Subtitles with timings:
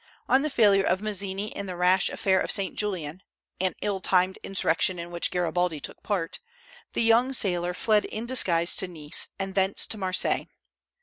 [0.27, 2.73] On the failure of Mazzini in the rash affair of St.
[2.75, 3.21] Julien,
[3.59, 6.39] an ill timed insurrection in which Garibaldi took part,
[6.93, 10.47] the young sailor fled in disguise to Nice, and thence to Marseilles.